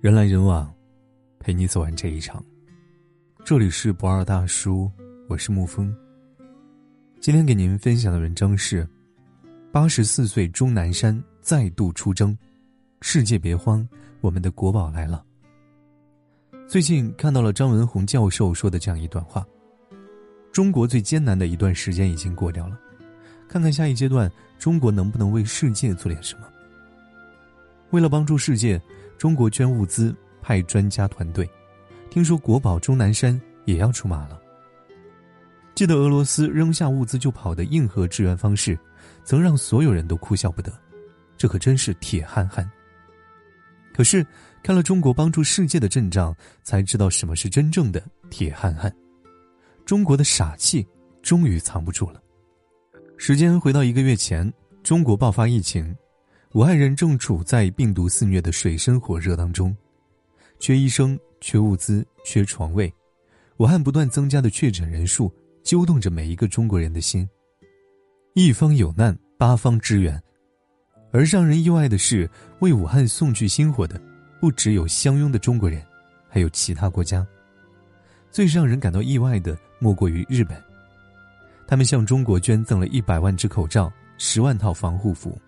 [0.00, 0.72] 人来人往，
[1.40, 2.40] 陪你走完这一场。
[3.44, 4.88] 这里是不二大叔，
[5.28, 5.92] 我是沐风。
[7.18, 8.88] 今天给您分享的文章是：
[9.72, 12.38] 八十四岁钟南山再度出征，
[13.02, 13.86] 世界别慌，
[14.20, 15.24] 我们的国宝来了。
[16.68, 19.44] 最近看到了张文宏教授说的这样一段话：
[20.52, 22.78] 中国最艰难的一段时间已经过掉了，
[23.48, 24.30] 看看下一阶段
[24.60, 26.46] 中国能不能为世界做点什么。
[27.90, 28.80] 为了帮助世界。
[29.18, 31.48] 中国捐物资，派专家团队。
[32.08, 34.40] 听说国宝钟南山也要出马了。
[35.74, 38.78] 记得俄罗斯扔下物资就跑的硬核支援方式，
[39.24, 40.72] 曾让所有人都哭笑不得。
[41.36, 42.68] 这可真是铁憨憨。
[43.92, 44.24] 可是
[44.62, 48.92] 看了中国帮助世界的阵仗，才知道什么是真正的铁憨憨。
[49.84, 50.86] 中国的傻气
[51.22, 52.22] 终于藏不住了。
[53.16, 55.94] 时间回到一个月前，中国爆发疫情。
[56.52, 59.76] 武汉人正处在病毒肆虐的水深火热当中，
[60.58, 62.92] 缺医生、缺物资、缺床位，
[63.58, 65.30] 武汉不断增加的确诊人数
[65.62, 67.28] 揪动着每一个中国人的心。
[68.32, 70.20] 一方有难，八方支援，
[71.12, 72.28] 而让人意外的是，
[72.60, 74.00] 为武汉送去薪火的，
[74.40, 75.84] 不只有相拥的中国人，
[76.30, 77.26] 还有其他国家。
[78.30, 80.58] 最让人感到意外的，莫过于日本，
[81.66, 85.38] 他们向中国捐赠了一百万只口罩、十万套防护服。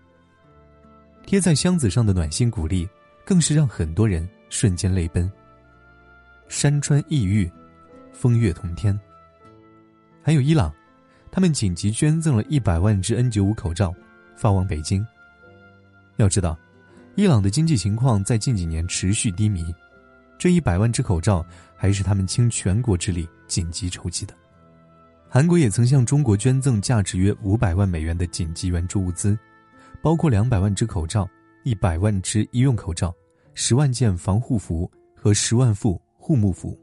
[1.25, 2.87] 贴在箱子上的暖心鼓励，
[3.25, 5.31] 更是让很多人瞬间泪奔。
[6.49, 7.49] 山川异域，
[8.11, 8.99] 风月同天。
[10.21, 10.73] 还有伊朗，
[11.31, 13.93] 他们紧急捐赠了一百万只 N95 口罩，
[14.35, 15.05] 发往北京。
[16.17, 16.57] 要知道，
[17.15, 19.73] 伊朗的经济情况在近几年持续低迷，
[20.37, 24.33] 这一百万只口罩还是他们倾全国之力紧急筹集的。
[25.29, 29.37] 韩国也曾向中国捐赠价值约五百万美元的紧急援助物资。
[30.01, 31.29] 包括两百万只口罩、
[31.63, 33.13] 一百万只医用口罩、
[33.53, 36.77] 十万件防护服和十万副护目服。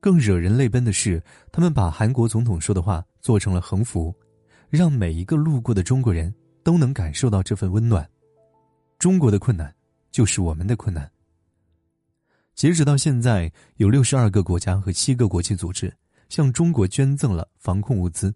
[0.00, 4.14] 更惹人泪奔的是，他们把韩国总统说的话做成了横幅，
[4.70, 8.08] 让每一个路过的中国人都能感受到这份温暖。
[8.98, 9.74] 中国的困难，
[10.12, 11.10] 就是我们的困难。
[12.54, 15.92] 截止到现在，有六十二个国家和七个国际组织
[16.28, 18.32] 向中国捐赠了防控物资。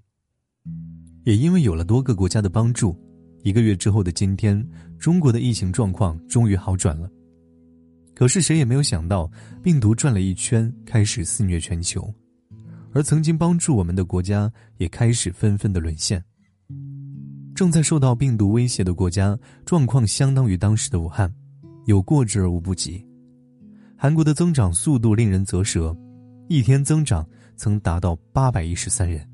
[1.25, 2.99] 也因为有了多个国家的帮助。
[3.43, 4.67] 一个月之后的今天，
[4.99, 7.09] 中国的疫情状况终于好转了。
[8.15, 9.31] 可是谁也没有想到，
[9.63, 12.13] 病毒转了一圈，开始肆虐全球，
[12.93, 16.23] 而曾经帮助我们的国家也开始纷纷的沦陷。
[17.55, 21.33] 正在受到病毒威胁的国家，状况相当于当时的武汉，
[21.87, 23.05] 有过之而无不及。
[23.97, 25.97] 韩国的增长速度令人啧舌，
[26.49, 27.25] 一天增长
[27.57, 29.25] 曾达到八百一十三人。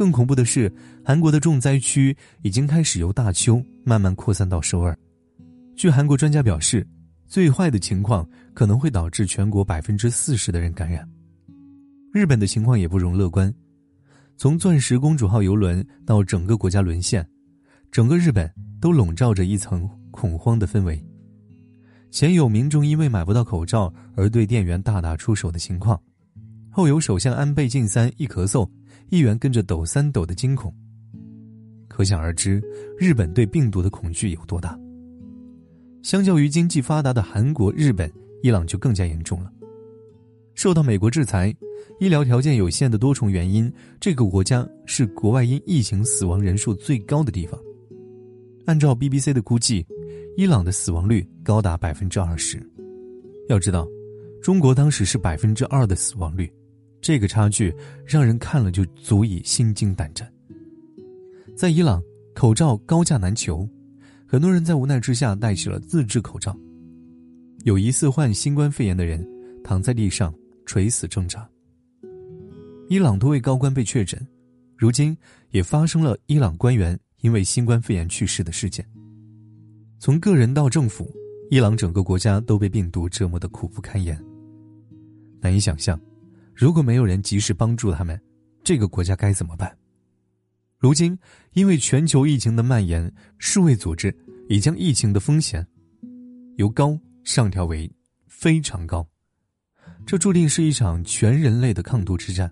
[0.00, 0.72] 更恐怖的是，
[1.04, 4.98] 韩国的重灾区已经开始由大邱慢慢扩散到首尔。
[5.76, 6.88] 据韩国专家表示，
[7.26, 11.06] 最坏的情况可能会导致全国百分之四十的人感染。
[12.14, 13.54] 日本的情况也不容乐观，
[14.38, 17.22] 从钻石公主号游轮到整个国家沦陷，
[17.92, 18.50] 整个日本
[18.80, 20.98] 都笼罩着一层恐慌的氛围。
[22.10, 26.00] 前有民众因为买不到口罩而对店员大打出手的情况，
[26.70, 28.66] 后有首相安倍晋三一咳嗽。
[29.10, 30.72] 议员跟着抖三抖的惊恐，
[31.88, 32.62] 可想而知，
[32.96, 34.78] 日本对病毒的恐惧有多大。
[36.00, 38.10] 相较于经济发达的韩国、日本、
[38.40, 39.52] 伊朗就更加严重了。
[40.54, 41.52] 受到美国制裁，
[41.98, 47.60] 医疗条件有限的多重原因，这个国家是国外因疫情死亡人数最高的地方。
[48.66, 49.84] 按照 BBC 的估计，
[50.36, 52.64] 伊朗的死亡率高达百分之二十。
[53.48, 53.88] 要知道，
[54.40, 56.48] 中国当时是百分之二的死亡率。
[57.00, 57.74] 这个差距
[58.04, 60.30] 让人看了就足以心惊胆战。
[61.56, 62.02] 在伊朗，
[62.34, 63.68] 口罩高价难求，
[64.26, 66.56] 很多人在无奈之下戴起了自制口罩。
[67.64, 69.26] 有疑似患新冠肺炎的人
[69.62, 70.34] 躺在地上
[70.64, 71.46] 垂死挣扎。
[72.88, 74.20] 伊朗多位高官被确诊，
[74.76, 75.16] 如今
[75.50, 78.84] 也发生了伊朗官员因为新冠肺炎去世的事件。
[79.98, 81.12] 从个人到政府，
[81.50, 84.18] 伊朗整个国家都被病毒折磨得苦不堪言。
[85.40, 86.00] 难以想象。
[86.54, 88.20] 如果没有人及时帮助他们，
[88.62, 89.74] 这个国家该怎么办？
[90.78, 91.18] 如今，
[91.52, 94.14] 因为全球疫情的蔓延，世卫组织
[94.48, 95.66] 已将疫情的风险
[96.56, 97.90] 由高上调为
[98.26, 99.06] 非常高，
[100.06, 102.50] 这注定是一场全人类的抗毒之战。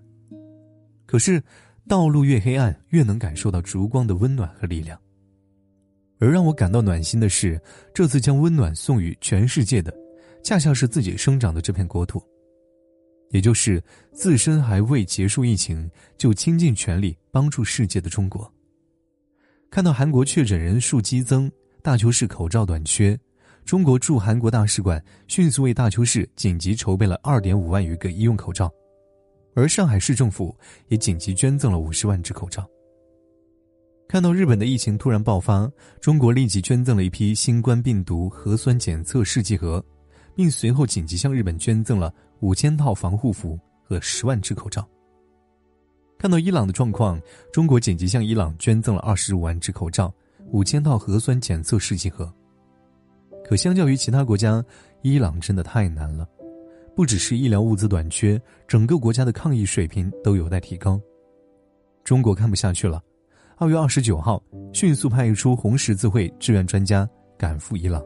[1.05, 1.41] 可是，
[1.87, 4.99] 道路越黑暗，越能感受到烛光的温暖和力量。
[6.19, 7.59] 而让我感到暖心的是，
[7.93, 9.91] 这次将温暖送予全世界的，
[10.43, 12.21] 恰恰是自己生长的这片国土。
[13.29, 18.51] 也就是自身还未结束疫情，就倾尽全力帮助世界的中国。
[19.69, 23.19] 看到韩国确诊人数激增，大邱市口罩短缺，
[23.63, 28.71] 中国驻韩国大使馆迅速为大邱市紧急筹备了二点五万余个医用口罩，
[29.53, 32.67] 而上海市政府也紧急捐赠了五十万只口罩。
[34.07, 35.71] 看到日本的疫情突然爆发，
[36.01, 39.85] 中国立即捐赠了一批新冠病毒核酸检测试剂盒，
[40.39, 44.87] 并随后紧急向日本捐赠了五千套防护服和十万只口罩。
[46.17, 47.21] 看到伊朗的状况，
[47.51, 50.09] 中国紧急向伊朗捐赠了二十五万只口罩、
[50.51, 52.33] 五千套核酸检测试剂盒。
[53.43, 54.63] 可相较于其他国家，
[55.01, 56.25] 伊朗真的太难了，
[56.95, 60.97] 不只是医疗物资短缺，整个国家的抗疫水平都有待提高。
[62.05, 63.03] 中国看不下去了。
[63.57, 67.05] 二月二十九号，迅速派出红十字会志愿专家
[67.37, 68.01] 赶赴伊朗。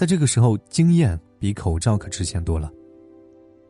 [0.00, 2.72] 在这个时候，经验比口罩可值钱多了。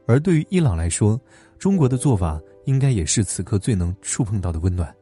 [0.06, 1.20] 而对于伊朗来说，
[1.58, 4.94] 中国的做法应该也是此刻最能触碰到的温暖。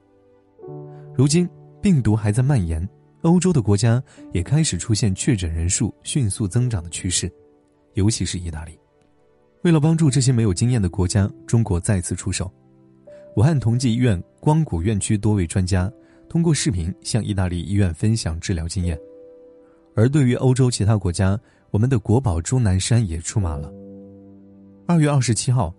[1.15, 1.47] 如今，
[1.83, 2.89] 病毒还在蔓延，
[3.21, 4.03] 欧洲的国家
[4.33, 7.31] 也开始出现确诊人数迅速增长的趋势，
[7.93, 8.81] 尤其是意大利。
[9.65, 12.51] 为了帮助这些没有经验的国家，中国再次出手。
[13.37, 15.93] 武汉同济医院光谷院区多位专家
[16.27, 18.99] 通过视频向意大利医院分享治疗经验，
[19.99, 21.37] 而对于欧洲其他国家，
[21.73, 23.69] 我们的国宝钟南山也出马了。
[24.87, 25.75] 二月二十七号，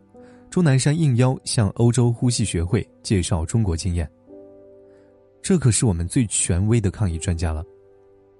[0.49, 4.11] 钟南山应邀向欧洲呼吸学会介绍中国经验。
[5.41, 7.63] 这可是我们最权威的抗疫专家了，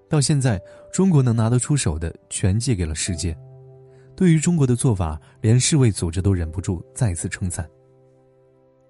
[0.09, 0.61] 到现在
[0.91, 3.33] 中国能拿得出手的全借给了世界。
[4.17, 7.65] 对于中国的做法，连世卫组织都忍不住再次称赞。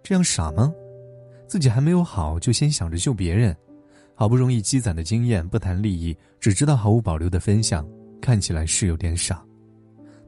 [0.01, 0.74] 这样傻吗？
[1.47, 3.56] 自己还没有好，就先想着救别人，
[4.19, 7.88] 好不容易积攒的经验，不谈利益，只知道毫无保留的分享，
[8.19, 9.42] 看起来是有点傻。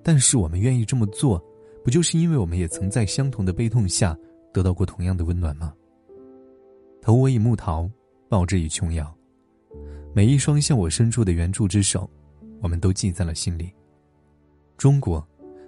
[0.02, 1.38] 但是我们愿意这么做，
[1.84, 4.18] 不就是因为我们也曾在相同的悲痛下
[4.54, 5.74] 得到过同样的温暖吗？
[7.02, 7.92] 投我以木桃，
[8.30, 9.14] 报之以琼瑶。
[10.14, 12.10] 每一双向我伸出的援助之手，
[12.62, 13.74] 我们都记在了心里。
[14.78, 15.22] 中国，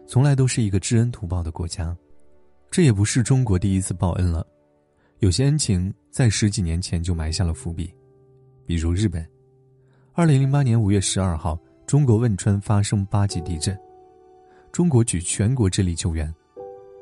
[0.08, 1.94] 从来都是一个知恩图报的国家。
[2.72, 4.48] 这也不是中国第一次报恩了，
[5.20, 7.94] 有些恩情在十几年前就埋下了伏笔，
[8.66, 9.26] 比如日本。
[10.14, 13.78] 二零零八年五月十二号，中国汶川发生八级地震，
[14.72, 16.34] 中国举全国之力救援，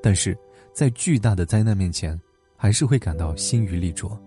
[0.02, 0.38] 但是
[0.74, 2.19] 在巨大的灾难面前，
[2.56, 4.19] 还是会感到心余力拙。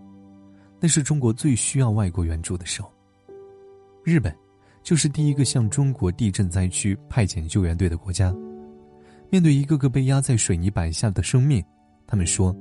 [0.80, 2.92] 那是中国最需要外国援助的时候。
[4.02, 4.36] 日本，
[4.82, 8.34] 就是第一个向中国地震灾区派遣救援队的国家。
[9.30, 11.64] 面对一个个被压在水泥板下的生命，
[12.06, 12.54] 他们说：“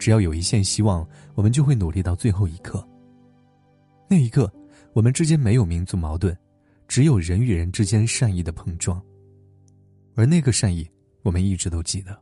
[0.00, 2.82] 只要有一线希望，我们就会努力到最后一刻。”
[4.08, 4.52] 那一刻，
[4.92, 6.36] 我们之间没有民族矛盾，
[6.86, 9.02] 只有人与人之间善意的碰撞。
[10.14, 10.88] 而那个善意，
[11.22, 12.16] 我们一直都记得。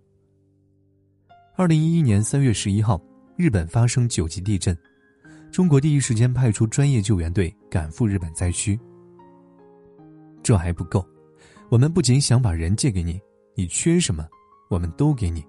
[1.56, 3.00] 二零一一年三月十一号，
[3.36, 4.76] 日本发生九级地震，
[5.52, 8.78] 中国第一时间派出专业救援队赶赴日本灾区。
[10.42, 11.06] 这还不够，
[11.70, 13.20] 我们不仅想把人借给你。
[13.54, 14.26] 你缺什么，
[14.68, 15.44] 我们都给你。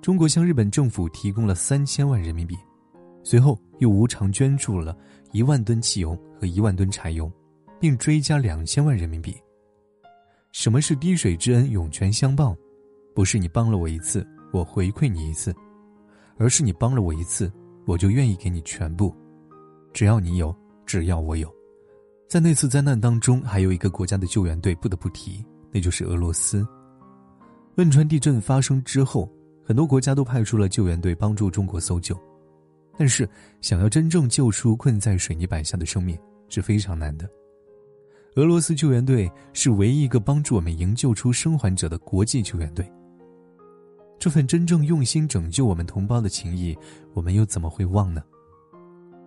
[0.00, 2.56] 中国向日本政府提供了三千万人民币，
[3.24, 4.96] 随后又无偿捐助了
[5.32, 7.30] 一万吨汽油和一万吨柴油，
[7.80, 9.34] 并追加两千万人民币。
[10.52, 12.54] 什么是滴水之恩，涌泉相报？
[13.14, 15.54] 不是你帮了我一次，我回馈你一次，
[16.36, 17.50] 而是你帮了我一次，
[17.86, 19.14] 我就愿意给你全部。
[19.92, 21.50] 只要你有，只要我有。
[22.28, 26.66] 在那次灾难当中，还有一个国家的救援队不得不提，那就是俄罗斯。
[27.76, 29.30] 汶川地震发生之后，
[29.64, 32.14] 很多国家都派出了救援队帮助中国搜救，
[32.98, 33.28] 但是
[33.60, 36.18] 想要真正救出困在水泥板下的生命
[36.48, 37.28] 是非常难的。
[38.36, 42.90] 俄罗斯救援队是唯一一个帮助我们营救出生还者的国际救援队。
[44.18, 46.76] 这份真正用心拯救我们同胞的情谊，
[47.12, 48.22] 我们又怎么会忘呢？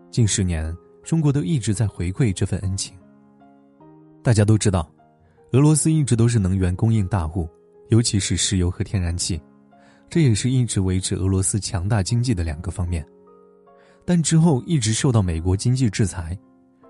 [0.09, 2.97] 近十年，中国都一直在回馈这份恩情。
[4.23, 4.89] 大家都知道，
[5.51, 7.47] 俄罗斯一直都是能源供应大户。
[7.89, 9.39] 尤其是石油和天然气，
[10.09, 13.05] 这也是一直维持俄罗斯强大经济的两个方面。
[14.05, 16.37] 但之后一直受到美国经济制裁，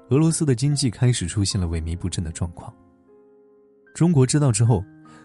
[0.09, 2.73] 俄罗斯的经济开始出现了萎靡不振的状况。
[3.93, 4.83] 中国知道之后，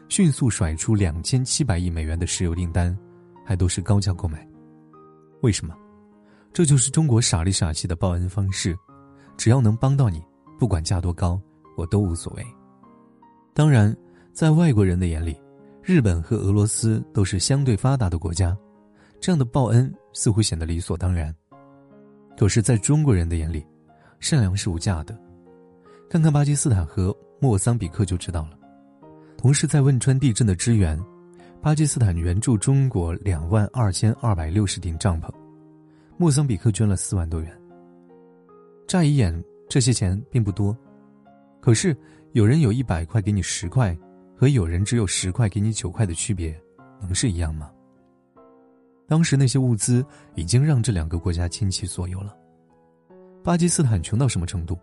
[0.09, 2.97] 迅速甩出两千七百亿美元的石油订单，
[3.45, 4.47] 还都是高价购买。
[5.43, 5.75] 为什么？
[6.53, 8.77] 这就是中国傻里傻气的报恩方式，
[9.37, 10.23] 只要能帮到你，
[10.59, 11.41] 不管价多高，
[11.77, 12.47] 我都无所谓。
[13.53, 13.95] 当然，
[14.33, 15.37] 在外国人的眼里。
[15.83, 18.57] 日本和俄罗斯都是相对发达的国家，
[19.19, 21.35] 这样的报恩似乎显得理所当然。
[22.41, 23.63] 可是，在中国人的眼里，
[24.19, 25.15] 善良是无价的。
[26.09, 28.59] 看看巴基斯坦和莫桑比克就知道了。
[29.37, 30.99] 同时，在汶川地震的支援，
[31.61, 35.29] 巴基斯坦援助中国两万二千二百六十顶帐篷，
[36.17, 37.55] 莫桑比克捐了四万多元。
[38.89, 40.75] 乍一眼，这些钱并不多，
[41.61, 41.95] 可是，
[42.33, 43.95] 有人有一百块给你十块，
[44.35, 46.59] 和有人只有十块给你九块的区别，
[47.03, 47.71] 能是一样吗？
[49.11, 52.33] 当时那些物资已经让这两个国家倾其所有了。
[53.43, 54.79] 巴基斯坦穷到什么程度？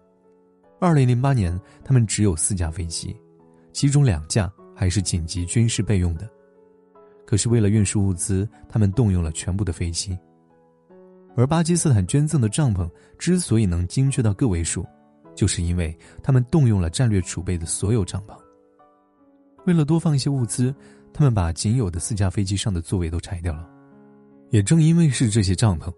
[0.82, 3.16] 二零零八年，他们只有四架飞机，
[3.72, 6.30] 其中两架还是紧急军事备用的。
[7.26, 10.20] 可是为了运输物资，他们动用了全部的飞机。
[11.38, 14.86] 而巴基斯坦捐赠的帐篷之所以能精确到个位数，
[15.36, 18.38] 就是因为他们动用了战略储备的所有帐篷。
[19.66, 20.76] 为了多放一些物资，
[21.14, 23.77] 他们把仅有的四架飞机上的座位都拆掉了。
[24.50, 25.94] 也正因为是这些帐篷，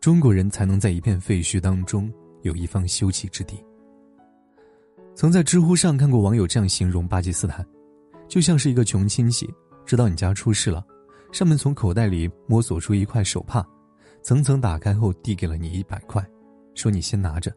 [0.00, 3.56] 中国人才能在一片废墟当中有一方休憩之地。
[5.14, 7.64] 曾在知乎上看过网友这样形容巴基斯坦，
[8.28, 9.48] 就像是一个穷亲戚
[9.84, 10.84] 知道你家出事了，
[11.32, 13.66] 上面从口袋里摸索出一块手帕。
[14.22, 16.24] 层层打开后，递给了你一百块，
[16.74, 17.52] 说：“你先拿着，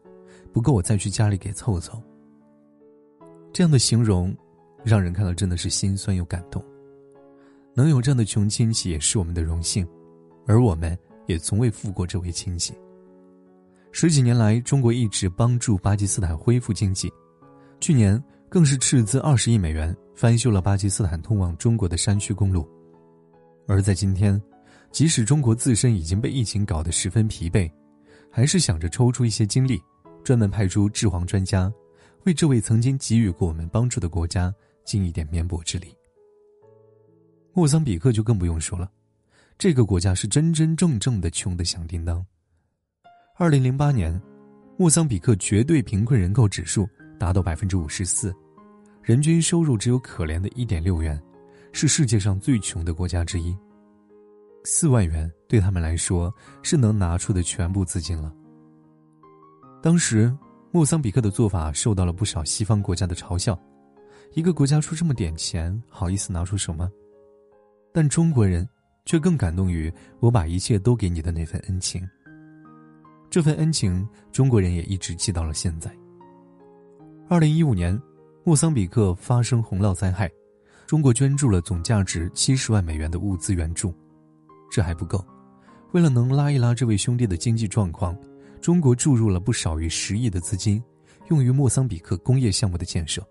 [0.52, 2.02] 不够我再去家里给凑凑。”
[3.54, 4.36] 这样的形容，
[4.84, 6.60] 让人看了真的是心酸又感动。
[7.72, 9.86] 能有这样的穷亲戚也是我们的荣幸，
[10.46, 12.72] 而我们也从未负过这位亲戚。
[13.92, 17.12] 十几年来，中国一直帮助巴基斯坦恢复经济，
[17.80, 22.66] 去年更是斥资二十亿美元翻修了巴基斯坦通往中国的山区公路。
[23.66, 24.40] 而在今天。
[24.92, 27.70] 即使中国自身已经被疫情搞得十分疲惫，
[28.30, 29.78] 还是想着抽出一些精力，
[30.24, 31.70] 专门派出治黄专家，
[32.24, 34.54] 为这位曾经给予过我们帮助的国家
[34.86, 35.94] 尽一点绵薄之力。
[37.52, 38.90] 莫桑比克就更不用说了，
[39.58, 42.24] 这个国家是真真正正的穷得响叮当。
[43.38, 44.20] 二零零八年，
[44.76, 46.86] 莫桑比克绝对贫困人口指数
[47.18, 48.34] 达到百分之五十四，
[49.02, 51.20] 人均收入只有可怜的一点六元，
[51.72, 53.56] 是世界上最穷的国家之一。
[54.62, 56.32] 四万元对他们来说
[56.62, 58.34] 是能拿出的全部资金了。
[59.82, 60.36] 当时，
[60.70, 63.58] 莫桑比克的做法受到了不少西方国家的嘲笑：
[64.34, 66.90] 一个国家出这么点钱，好意思拿出手吗？
[67.90, 68.68] 但中国人
[69.06, 72.06] 却更感动于我把一切都给你的那份恩情。
[73.30, 75.90] 这份恩情，中国人也一直记到了现在。
[77.28, 78.00] 二零一五年，
[78.44, 80.30] 莫桑比克发生洪涝灾害，
[80.86, 83.94] 中国捐助了总价值七十万美元的物资援助。
[84.70, 85.24] 这还不够，
[85.92, 88.16] 为了能拉一拉这位兄弟的经济状况，
[88.60, 90.82] 中国注入了不少于十亿的资金，
[91.28, 93.24] 用于莫桑比克工业项目的建设。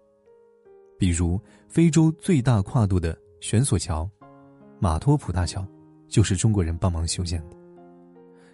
[0.97, 4.09] 比如，非洲最大跨度的悬索桥——
[4.85, 5.65] 马托普大桥，
[6.07, 7.57] 就是中国人帮忙修建的。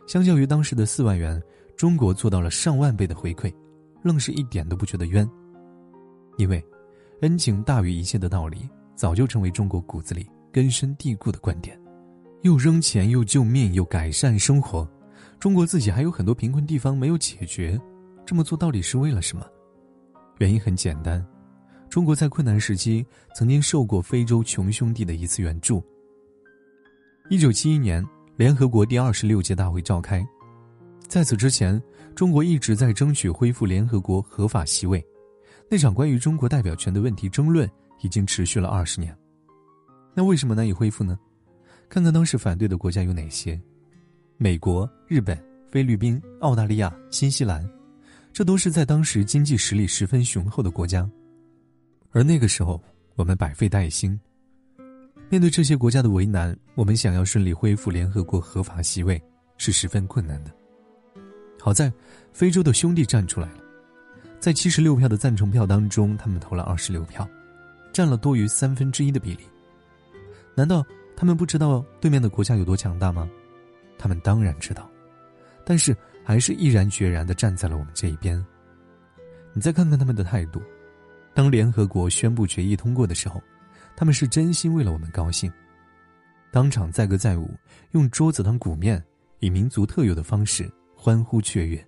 [0.07, 1.38] 相较于当时的四万元，
[1.75, 3.53] 中国做到了上万倍的回馈，
[4.01, 5.29] 愣是一点都不觉得冤。
[6.38, 6.63] 因为，
[7.19, 8.59] 恩情大于一切的道理，
[8.95, 11.77] 早就成为中国骨子里根深蒂固的观点。
[12.43, 14.88] 又扔钱，又救命，又改善生活，
[15.38, 17.77] 中国自己还有很多贫困地方没有解决，
[18.25, 19.45] 这么做到底是为了什么？
[20.38, 21.21] 原因很简单，
[21.89, 25.83] 中国在困难时期曾经受过非洲穷兄弟的一次援助。
[27.31, 30.21] 一九七一年，联合国第二十六届大会召开，
[31.07, 31.81] 在此之前，
[32.13, 35.01] 中国一直在争取恢复联合国合法席位，
[35.69, 37.71] 那场关于中国代表权的问题争论
[38.01, 39.17] 已经持续了二十年，
[40.13, 41.17] 那为什么难以恢复呢？
[41.88, 43.57] 看看当时反对的国家有哪些：
[44.35, 47.65] 美国、日本、菲律宾、澳大利亚、新西兰，
[48.33, 51.09] 这都是在当时经济实力十分雄厚的国家。
[52.09, 52.83] 而那个时候，
[53.15, 54.19] 我们百废待兴。
[55.31, 59.19] 面对这些国家的为难，我们想要顺利恢复联合国合法席位
[59.57, 60.51] 是十分困难的。
[61.57, 61.89] 好在，
[62.33, 63.59] 非洲的兄弟站出来了，
[64.41, 67.25] 在七十六票的赞成票当中，他们投了二十六票，
[67.93, 69.45] 占了多于三分之一的比例。
[70.53, 70.85] 难道？
[71.15, 73.29] 他们不知道对面的国家有多强大吗？
[73.97, 74.89] 他们当然知道，
[75.63, 75.95] 但是
[76.25, 78.43] 还是毅然决然的站在了我们这一边。
[79.53, 80.59] 你再看看他们的态度，
[81.33, 83.39] 当联合国宣布决议通过的时候，
[84.01, 85.53] 他们是真心为了我们高兴，
[86.51, 87.48] 当场载歌载舞，
[87.91, 89.00] 用桌子当鼓面，
[89.38, 91.88] 以民族特有的方式欢呼雀跃。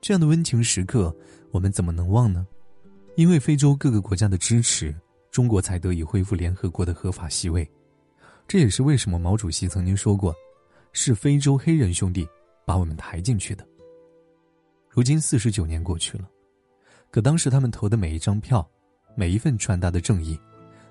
[0.00, 1.16] 这样的温情时刻，
[1.52, 2.44] 我们怎么能忘呢？
[3.14, 4.92] 因为非洲各个国家的支持，
[5.30, 7.64] 中国才得以恢复联合国的合法席位。
[8.48, 10.34] 这也是为什么毛主席曾经说过
[10.92, 12.28] ：“是非洲黑人兄弟
[12.66, 13.64] 把我们抬进去的。”
[14.90, 16.28] 如今四十九年过去了，
[17.12, 18.68] 可当时他们投的每一张票，
[19.14, 20.36] 每一份传达的正义，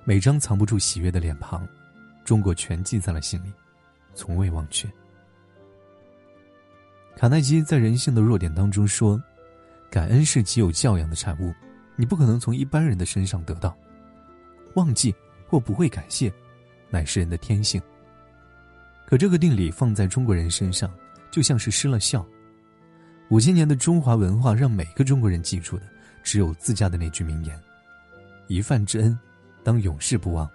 [0.03, 1.68] 每张藏不住喜悦的脸庞，
[2.24, 3.51] 中国全记在了心里，
[4.13, 4.89] 从未忘却。
[7.15, 9.22] 卡耐基在《人性的弱点》当中说
[9.91, 11.53] ：“感恩是极有教养的产物，
[11.96, 13.75] 你不可能从一般人的身上得到。
[14.75, 15.13] 忘记
[15.48, 16.32] 或不会感谢。”
[16.91, 17.79] 乃是人的天性。
[19.06, 20.91] 可这个定理放在中国人身上，
[21.29, 22.25] 就像是失了效。
[23.29, 25.84] 五千年的中华文化让每个中国人记住的，
[26.24, 27.56] 只有自家的那句名言
[28.48, 29.15] ：“一饭之恩，
[29.63, 30.50] 当永世不忘。”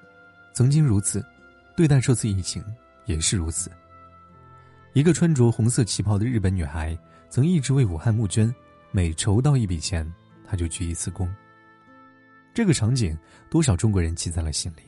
[0.54, 1.24] 曾经如此，
[1.76, 2.64] 对待这次疫情
[3.06, 3.70] 也是如此。
[4.92, 6.96] 一个穿着红色旗袍的日本女孩
[7.28, 8.54] 曾一直为武汉募捐，
[8.92, 10.08] 每筹到一笔钱，
[10.46, 11.28] 她就鞠一次躬。
[12.54, 13.18] 这个场景，
[13.50, 14.82] 多少中国人记在了心里。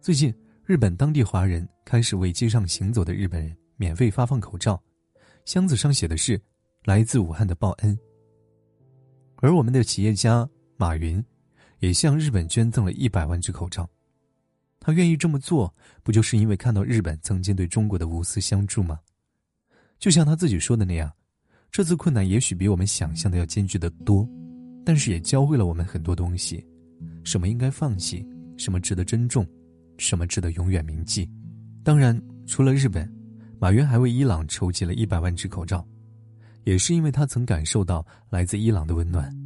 [0.00, 0.34] 最近，
[0.64, 4.82] 日本当地华人开始为街上行走的日本人免费发放口罩，
[5.44, 6.40] 箱子上写的是
[6.82, 7.98] “来自武汉的报恩”。
[9.36, 10.48] 而我们的企业家
[10.78, 11.22] 马云，
[11.78, 13.88] 也向日本捐赠了一百万只口罩。
[14.78, 19.00] 他愿意这么做，不就是因为看到日本曾经对中国的无私相助吗？
[19.98, 21.12] 就像他自己说的那样，
[21.72, 24.28] 这次困难也许比我们想象的要艰巨得多，
[24.84, 26.64] 但是也教会了我们很多东西：
[27.24, 28.24] 什么应该放弃，
[28.56, 29.44] 什么值得珍重，
[29.98, 31.28] 什么值得永远铭记。
[31.82, 33.12] 当然，除了日本，
[33.58, 35.84] 马云还为伊朗筹集了一百万只口罩，
[36.64, 39.45] 也是因为他曾感受到来自伊朗的温暖。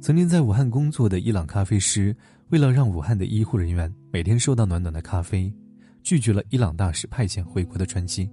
[0.00, 2.16] 曾经在武汉工作的伊朗咖啡师。
[2.48, 5.54] 为了让武汉的医护人员每天收到暖暖的咖啡，
[6.02, 8.28] 拒绝了伊朗大使派遣回国的专机。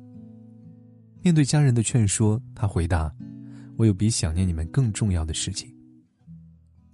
[1.22, 3.14] 面对家人的劝说，他回答
[3.78, 5.72] ：“我有比想念你们更重要的事情。”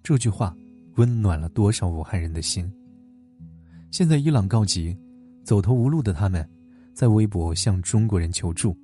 [0.03, 0.53] 这句话
[0.95, 2.69] 温暖了多少武汉人的心。
[3.89, 4.93] 现在伊朗告急，
[5.45, 6.45] 走投无路的他们，
[6.93, 8.77] 在微博向中国人求助。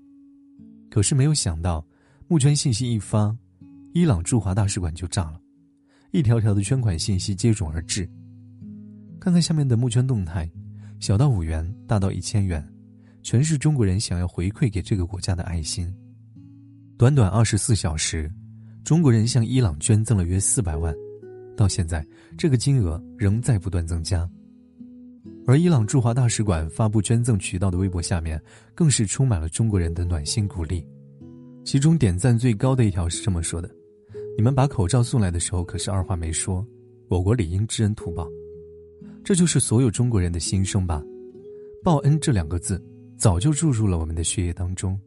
[0.89, 1.86] 可是没有想到，
[2.29, 3.36] 募捐信息一发，
[3.91, 5.38] 伊朗驻华大使馆就炸了，
[6.11, 8.09] 一条条的捐款信息接踵而至。
[9.19, 10.49] 看看下面的募捐动态，
[10.99, 12.65] 小到五元，大到一千元，
[13.21, 15.93] 全是中国人想要回馈给这个国家的爱心。
[16.97, 18.31] 短短二十四小时，
[18.83, 20.93] 中国人向伊朗捐赠了约四百万，
[21.55, 22.05] 到现在
[22.37, 24.27] 这个金额仍在不断增加。
[25.45, 28.41] 而伊朗驻华大使馆发布捐赠渠道的微博下面，
[28.73, 30.85] 更是充满了中国人的暖心鼓励。
[31.65, 33.69] 其中点赞最高的一条是这么说的
[34.38, 36.65] ：“你们把口罩送来的时候，可是二话没说，
[37.07, 38.27] 我国理应知恩图报。”
[39.24, 41.03] 这就是所有中国人的心声吧，
[41.84, 42.84] 报恩这两个字
[43.17, 44.99] 早就注入了我们的血液当中，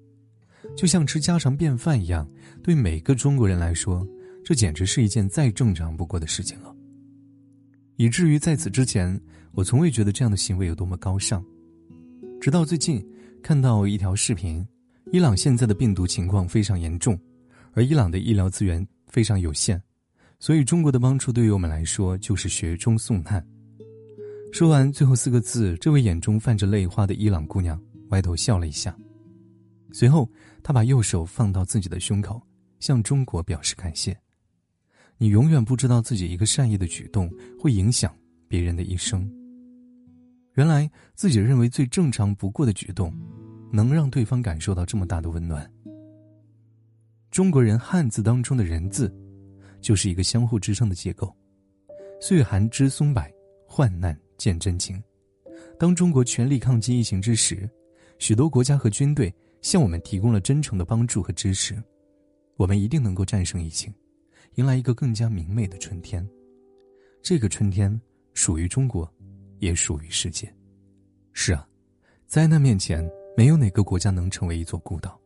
[0.77, 2.29] 就像吃家常便饭一样，
[2.63, 4.07] 对每个中国人来说，
[4.45, 6.73] 这简直是一件再正常不过的事情了。
[7.97, 9.19] 以至于在此之前，
[9.53, 11.45] 我从未觉得这样的行为有多么高尚，
[12.41, 13.05] 直到最近
[13.43, 14.65] 看到一条视频，
[15.11, 17.19] 伊朗现在的病毒情况非常严重，
[17.73, 19.79] 而伊朗的医疗资源非常有限，
[20.41, 23.47] 所以中国的帮助对于我们来说就是雪中送炭。
[24.51, 28.97] 说完最后四个字，这位眼中泛着泪花的伊朗姑娘歪头笑了一下，
[29.93, 30.27] 随后
[30.63, 32.41] 她把右手放到自己的胸口，
[32.81, 34.19] 向中国表示感谢。
[35.19, 38.11] 你永远不知道自己一个善意的举动会影响
[38.49, 39.31] 别人的一生。
[40.55, 43.15] 原来自己认为最正常不过的举动，
[43.71, 45.71] 能让对方感受到这么大的温暖。
[47.33, 49.11] 中国人汉字当中的人字，
[49.81, 51.35] 就是一个相互支撑的结构。
[52.21, 53.25] 岁寒知松柏，
[53.67, 54.17] 患难。
[54.37, 55.01] 见真情。
[55.79, 57.71] 当中国全力抗击疫情之时，
[58.19, 61.81] 许多国家和军队向我们提供了真诚的帮助和支持。
[62.57, 63.95] 我们一定能够战胜疫情，
[64.57, 66.29] 迎来一个更加明媚的春天。
[67.23, 67.99] 这个春天
[68.35, 69.09] 属于中国，
[69.61, 70.53] 也属于世界。
[71.33, 71.65] 是啊，
[72.27, 75.22] 灾难面前，没有哪个国家能成为一座孤岛。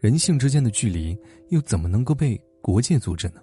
[0.00, 3.42] 人性之间的距离，又怎么能够被国界阻止呢？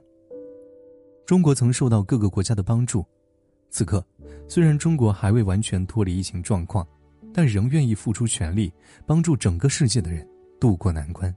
[1.26, 3.06] 中国曾受到各个国家的帮助。
[3.70, 4.06] 此刻，
[4.48, 6.88] 虽然中国还未完全脱离疫情状况，
[7.34, 8.72] 但仍愿意付出全力，
[9.06, 10.26] 帮助整个世界的人
[10.58, 11.36] 渡过难关。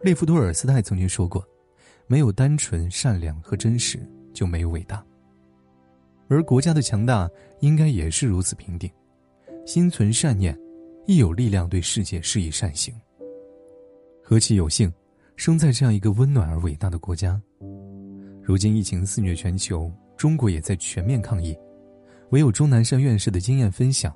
[0.00, 1.46] 列夫·托尔斯泰曾经说过
[2.08, 3.98] ：“没有单纯、善良和真实，
[4.32, 5.04] 就没有伟大。”
[6.28, 7.28] 而国家的强大，
[7.60, 8.90] 应该也是如此平定。
[9.66, 10.58] 心存善念，
[11.06, 12.94] 亦有力量对世界施以善行。
[14.28, 14.92] 何其有幸，
[15.36, 17.40] 生在这样一个温暖而伟大的国家。
[18.42, 19.88] 如今疫情肆虐全球。
[20.16, 21.56] 中国也在全面抗疫，
[22.30, 24.12] 唯有钟南山院士的经验分享，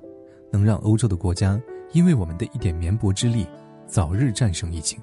[0.51, 1.61] 能让欧洲的国家
[1.93, 3.47] 因为我们的一点绵薄之力，
[3.85, 4.99] 早日战胜疫情。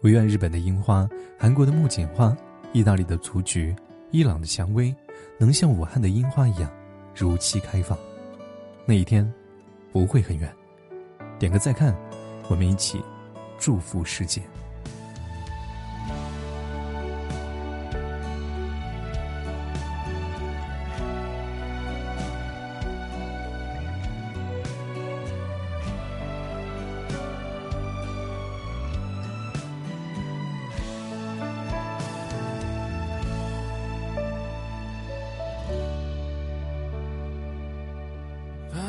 [0.00, 1.06] 唯愿日本的樱花、
[1.38, 2.34] 韩国的木槿花、
[2.72, 3.76] 意大利的雏菊、
[4.10, 4.92] 伊朗的蔷薇，
[5.38, 6.68] 能像武汉的樱花一样，
[7.14, 7.96] 如期开放。
[8.86, 9.30] 那一天，
[9.92, 10.50] 不会很远。
[11.38, 11.94] 点个再看，
[12.48, 12.98] 我们一起
[13.62, 14.42] 祝福世界。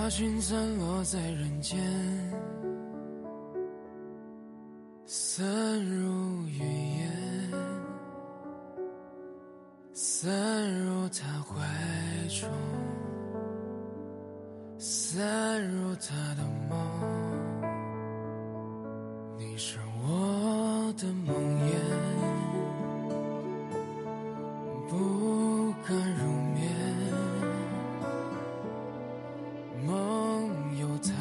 [0.03, 1.77] 把心散落在人间，
[15.53, 16.75] 陷入他的梦，
[19.37, 21.71] 你是我的梦魇，
[24.89, 26.23] 不敢入
[26.55, 26.65] 眠，
[29.85, 31.13] 梦有他，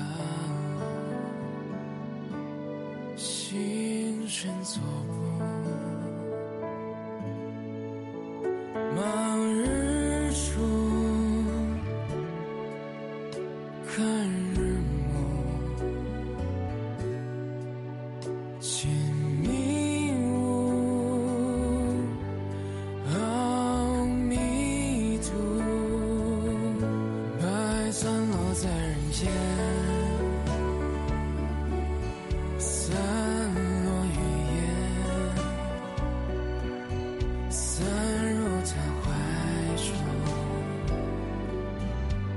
[3.15, 4.81] 心神错。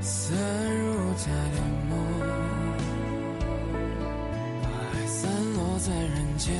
[0.07, 0.37] 散
[0.77, 1.57] 如大烟
[1.89, 1.93] 雾，
[4.61, 5.17] 把爱散
[5.55, 6.53] 落在人间。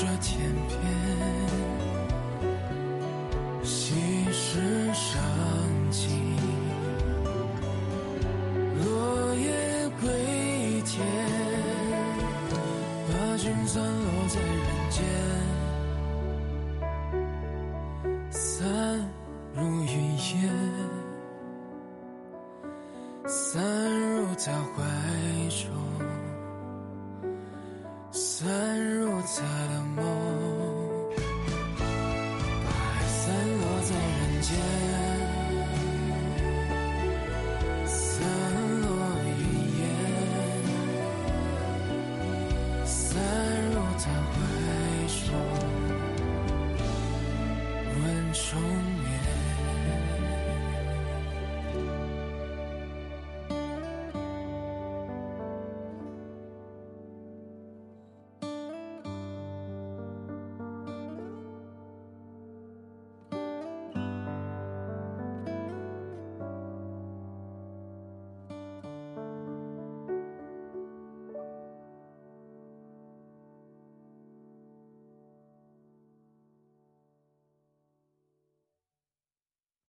[0.00, 0.57] 这天。